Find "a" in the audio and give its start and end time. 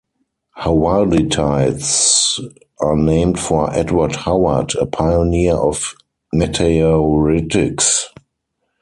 4.73-4.87